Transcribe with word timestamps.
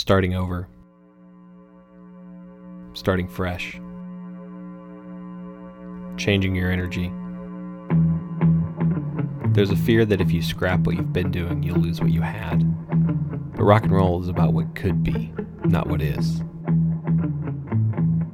starting 0.00 0.34
over, 0.34 0.66
starting 2.94 3.28
fresh, 3.28 3.78
changing 6.16 6.54
your 6.54 6.70
energy. 6.70 7.12
There's 9.52 9.70
a 9.70 9.76
fear 9.76 10.06
that 10.06 10.22
if 10.22 10.32
you 10.32 10.40
scrap 10.40 10.80
what 10.80 10.96
you've 10.96 11.12
been 11.12 11.30
doing, 11.30 11.62
you'll 11.62 11.80
lose 11.80 12.00
what 12.00 12.08
you 12.08 12.22
had. 12.22 12.64
But 13.54 13.62
rock 13.62 13.82
and 13.82 13.92
roll 13.92 14.22
is 14.22 14.28
about 14.28 14.54
what 14.54 14.74
could 14.74 15.04
be, 15.04 15.34
not 15.64 15.86
what 15.86 16.00
is. 16.00 16.40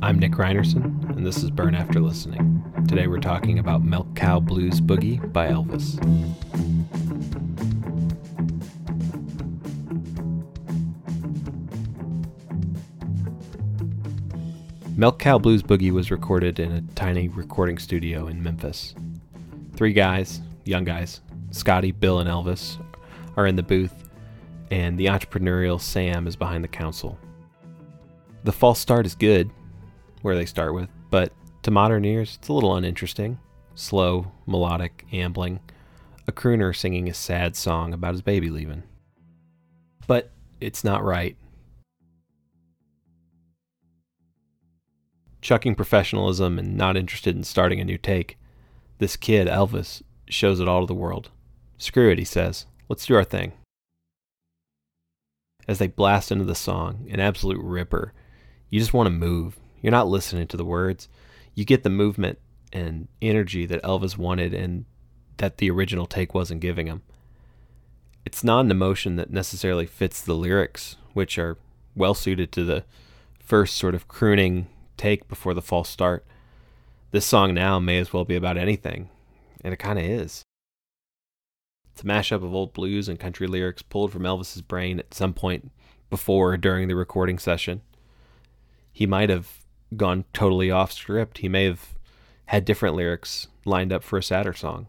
I'm 0.00 0.18
Nick 0.18 0.32
Reinerson, 0.32 1.14
and 1.14 1.26
this 1.26 1.42
is 1.42 1.50
Burn 1.50 1.74
After 1.74 2.00
Listening. 2.00 2.64
Today 2.88 3.06
we're 3.06 3.18
talking 3.18 3.58
about 3.58 3.84
Milk 3.84 4.16
Cow 4.16 4.40
Blues 4.40 4.80
Boogie 4.80 5.30
by 5.30 5.48
Elvis. 5.48 5.98
Milk 15.00 15.18
Cow 15.18 15.38
Blues 15.38 15.62
Boogie 15.62 15.92
was 15.92 16.10
recorded 16.10 16.60
in 16.60 16.72
a 16.72 16.82
tiny 16.94 17.28
recording 17.28 17.78
studio 17.78 18.26
in 18.26 18.42
Memphis. 18.42 18.94
Three 19.74 19.94
guys, 19.94 20.42
young 20.66 20.84
guys, 20.84 21.22
Scotty, 21.52 21.90
Bill, 21.90 22.18
and 22.18 22.28
Elvis, 22.28 22.76
are 23.34 23.46
in 23.46 23.56
the 23.56 23.62
booth, 23.62 24.10
and 24.70 24.98
the 24.98 25.06
entrepreneurial 25.06 25.80
Sam 25.80 26.26
is 26.26 26.36
behind 26.36 26.62
the 26.62 26.68
console. 26.68 27.18
The 28.44 28.52
false 28.52 28.78
start 28.78 29.06
is 29.06 29.14
good, 29.14 29.50
where 30.20 30.36
they 30.36 30.44
start 30.44 30.74
with, 30.74 30.90
but 31.08 31.32
to 31.62 31.70
modern 31.70 32.04
ears, 32.04 32.36
it's 32.38 32.48
a 32.48 32.52
little 32.52 32.76
uninteresting. 32.76 33.38
Slow, 33.76 34.30
melodic, 34.44 35.06
ambling, 35.14 35.60
a 36.28 36.32
crooner 36.32 36.76
singing 36.76 37.08
a 37.08 37.14
sad 37.14 37.56
song 37.56 37.94
about 37.94 38.12
his 38.12 38.20
baby 38.20 38.50
leaving. 38.50 38.82
But 40.06 40.30
it's 40.60 40.84
not 40.84 41.02
right. 41.02 41.38
Chucking 45.40 45.74
professionalism 45.74 46.58
and 46.58 46.76
not 46.76 46.96
interested 46.96 47.36
in 47.36 47.44
starting 47.44 47.80
a 47.80 47.84
new 47.84 47.98
take. 47.98 48.38
This 48.98 49.16
kid, 49.16 49.48
Elvis, 49.48 50.02
shows 50.28 50.60
it 50.60 50.68
all 50.68 50.80
to 50.80 50.86
the 50.86 50.94
world. 50.94 51.30
Screw 51.78 52.10
it, 52.10 52.18
he 52.18 52.24
says. 52.24 52.66
Let's 52.88 53.06
do 53.06 53.14
our 53.14 53.24
thing. 53.24 53.52
As 55.66 55.78
they 55.78 55.86
blast 55.86 56.32
into 56.32 56.44
the 56.44 56.54
song, 56.54 57.06
an 57.10 57.20
absolute 57.20 57.60
ripper, 57.62 58.12
you 58.68 58.78
just 58.78 58.92
want 58.92 59.06
to 59.06 59.10
move. 59.10 59.58
You're 59.80 59.90
not 59.90 60.08
listening 60.08 60.46
to 60.48 60.56
the 60.56 60.64
words. 60.64 61.08
You 61.54 61.64
get 61.64 61.82
the 61.82 61.90
movement 61.90 62.38
and 62.72 63.08
energy 63.22 63.66
that 63.66 63.82
Elvis 63.82 64.16
wanted 64.16 64.54
and 64.54 64.84
that 65.38 65.58
the 65.58 65.70
original 65.70 66.06
take 66.06 66.34
wasn't 66.34 66.60
giving 66.60 66.86
him. 66.86 67.02
It's 68.24 68.44
not 68.44 68.60
an 68.60 68.70
emotion 68.70 69.16
that 69.16 69.32
necessarily 69.32 69.86
fits 69.86 70.20
the 70.20 70.34
lyrics, 70.34 70.96
which 71.14 71.38
are 71.38 71.56
well 71.96 72.14
suited 72.14 72.52
to 72.52 72.64
the 72.64 72.84
first 73.38 73.76
sort 73.76 73.94
of 73.94 74.06
crooning 74.06 74.68
take 75.00 75.28
before 75.28 75.54
the 75.54 75.62
false 75.62 75.88
start. 75.88 76.26
This 77.10 77.24
song 77.24 77.54
now 77.54 77.78
may 77.78 77.98
as 77.98 78.12
well 78.12 78.26
be 78.26 78.36
about 78.36 78.58
anything, 78.58 79.08
and 79.64 79.72
it 79.72 79.78
kind 79.78 79.98
of 79.98 80.04
is. 80.04 80.42
It's 81.92 82.02
a 82.02 82.06
mashup 82.06 82.44
of 82.44 82.54
old 82.54 82.74
blues 82.74 83.08
and 83.08 83.18
country 83.18 83.46
lyrics 83.46 83.82
pulled 83.82 84.12
from 84.12 84.24
Elvis's 84.24 84.60
brain 84.60 84.98
at 84.98 85.14
some 85.14 85.32
point 85.32 85.70
before 86.10 86.52
or 86.52 86.56
during 86.58 86.86
the 86.86 86.94
recording 86.94 87.38
session. 87.38 87.80
He 88.92 89.06
might 89.06 89.30
have 89.30 89.64
gone 89.96 90.26
totally 90.34 90.70
off 90.70 90.92
script. 90.92 91.38
He 91.38 91.48
may 91.48 91.64
have 91.64 91.94
had 92.46 92.66
different 92.66 92.94
lyrics 92.94 93.48
lined 93.64 93.92
up 93.92 94.04
for 94.04 94.18
a 94.18 94.22
sadder 94.22 94.52
song. 94.52 94.86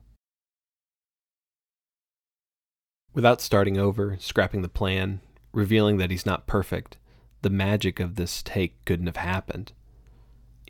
Without 3.14 3.40
starting 3.40 3.78
over, 3.78 4.18
scrapping 4.20 4.62
the 4.62 4.70
plan, 4.70 5.22
revealing 5.54 5.98
that 5.98 6.12
he's 6.12 6.26
not 6.26 6.48
perfect, 6.48 6.98
the 7.42 7.50
magic 7.50 8.00
of 8.00 8.16
this 8.16 8.44
take 8.44 8.84
couldn't 8.86 9.08
have 9.08 9.18
happened 9.18 9.72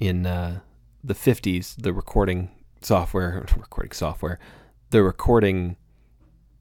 in 0.01 0.25
uh, 0.25 0.59
the 1.03 1.13
50s, 1.13 1.75
the 1.81 1.93
recording 1.93 2.49
software, 2.81 3.45
recording 3.55 3.91
software, 3.91 4.39
the 4.89 5.03
recording 5.03 5.77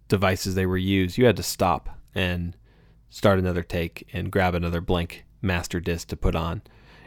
devices 0.08 0.54
they 0.54 0.66
were 0.66 0.76
used, 0.76 1.16
you 1.16 1.24
had 1.24 1.38
to 1.38 1.42
stop 1.42 1.98
and 2.14 2.54
start 3.08 3.38
another 3.38 3.62
take 3.62 4.06
and 4.12 4.30
grab 4.30 4.54
another 4.54 4.82
blank 4.82 5.24
master 5.40 5.80
disc 5.80 6.08
to 6.08 6.16
put 6.16 6.36
on. 6.36 6.60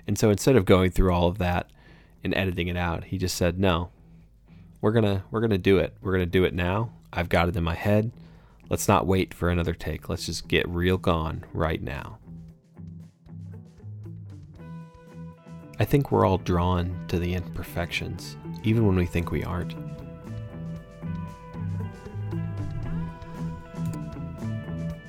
And 0.07 0.17
so 0.17 0.31
instead 0.31 0.55
of 0.55 0.65
going 0.65 0.89
through 0.89 1.13
all 1.13 1.27
of 1.27 1.37
that 1.37 1.69
and 2.23 2.33
editing 2.33 2.67
it 2.67 2.77
out, 2.77 3.05
he 3.05 3.17
just 3.17 3.37
said, 3.37 3.59
"No. 3.59 3.91
We're 4.81 4.91
going 4.91 5.05
to 5.05 5.23
we're 5.31 5.39
going 5.39 5.51
to 5.51 5.57
do 5.57 5.77
it. 5.77 5.95
We're 6.01 6.13
going 6.13 6.25
to 6.25 6.25
do 6.25 6.43
it 6.43 6.53
now. 6.53 6.91
I've 7.13 7.29
got 7.29 7.47
it 7.47 7.55
in 7.55 7.63
my 7.63 7.75
head. 7.75 8.11
Let's 8.69 8.87
not 8.87 9.05
wait 9.05 9.33
for 9.33 9.49
another 9.49 9.73
take. 9.73 10.09
Let's 10.09 10.25
just 10.25 10.47
get 10.47 10.67
real 10.67 10.97
gone 10.97 11.45
right 11.53 11.81
now." 11.81 12.17
I 15.79 15.85
think 15.85 16.11
we're 16.11 16.25
all 16.25 16.37
drawn 16.37 17.03
to 17.07 17.17
the 17.17 17.33
imperfections, 17.33 18.37
even 18.63 18.85
when 18.85 18.95
we 18.95 19.07
think 19.07 19.31
we 19.31 19.43
aren't. 19.43 19.75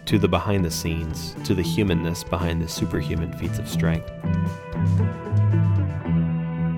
To 0.07 0.19
the 0.19 0.29
behind 0.29 0.65
the 0.65 0.71
scenes, 0.71 1.37
to 1.45 1.55
the 1.55 1.63
humanness 1.63 2.25
behind 2.25 2.63
the 2.63 2.69
superhuman 2.69 3.33
feats 3.35 3.59
of 3.59 3.69
strength. 3.69 4.11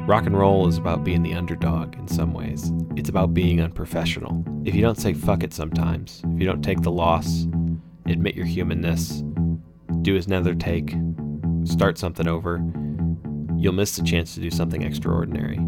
Rock 0.08 0.26
and 0.26 0.36
roll 0.36 0.66
is 0.66 0.78
about 0.78 1.04
being 1.04 1.22
the 1.22 1.34
underdog 1.34 1.96
in 1.96 2.08
some 2.08 2.32
ways. 2.32 2.72
It's 2.96 3.08
about 3.08 3.34
being 3.34 3.60
unprofessional. 3.60 4.44
If 4.64 4.74
you 4.74 4.82
don't 4.82 4.98
say 4.98 5.14
fuck 5.14 5.44
it 5.44 5.52
sometimes, 5.52 6.22
if 6.24 6.40
you 6.40 6.46
don't 6.46 6.62
take 6.62 6.82
the 6.82 6.92
loss, 6.92 7.46
admit 8.06 8.34
your 8.34 8.46
humanness, 8.46 9.22
do 10.02 10.16
another 10.16 10.54
take, 10.54 10.96
start 11.64 11.98
something 11.98 12.26
over, 12.26 12.58
you'll 13.58 13.72
miss 13.72 13.96
the 13.96 14.02
chance 14.02 14.34
to 14.34 14.40
do 14.40 14.50
something 14.50 14.82
extraordinary. 14.82 15.58